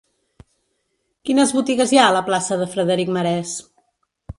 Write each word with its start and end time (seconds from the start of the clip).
Quines 1.29 1.55
botigues 1.59 1.93
hi 1.95 2.01
ha 2.03 2.09
a 2.09 2.17
la 2.19 2.25
plaça 2.31 2.61
de 2.65 2.71
Frederic 2.77 3.17
Marès? 3.21 3.59